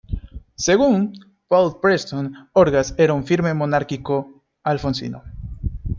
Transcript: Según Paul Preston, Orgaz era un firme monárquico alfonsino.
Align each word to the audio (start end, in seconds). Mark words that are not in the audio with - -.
Según 0.55 1.13
Paul 1.47 1.79
Preston, 1.79 2.49
Orgaz 2.53 2.95
era 2.97 3.13
un 3.13 3.23
firme 3.23 3.53
monárquico 3.53 4.43
alfonsino. 4.63 5.21